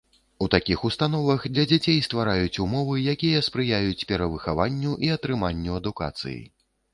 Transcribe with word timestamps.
У 0.43 0.45
такіх 0.53 0.85
установах 0.87 1.43
для 1.57 1.65
дзяцей 1.71 1.99
ствараюць 2.07 2.61
умовы, 2.65 2.95
якія 3.13 3.43
спрыяюць 3.49 4.07
перавыхаванню 4.13 4.97
і 5.09 5.13
атрыманню 5.19 5.77
адукацыі. 5.83 6.41